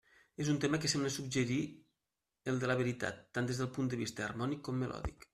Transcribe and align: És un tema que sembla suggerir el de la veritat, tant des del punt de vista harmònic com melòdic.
És 0.43 0.47
un 0.51 0.55
tema 0.61 0.77
que 0.85 0.89
sembla 0.93 1.09
suggerir 1.15 1.57
el 2.53 2.57
de 2.63 2.69
la 2.71 2.77
veritat, 2.79 3.19
tant 3.39 3.49
des 3.51 3.61
del 3.63 3.69
punt 3.75 3.91
de 3.93 3.99
vista 4.01 4.25
harmònic 4.29 4.65
com 4.69 4.81
melòdic. 4.85 5.29